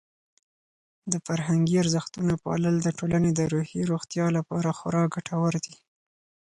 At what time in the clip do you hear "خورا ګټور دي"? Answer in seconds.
4.77-5.75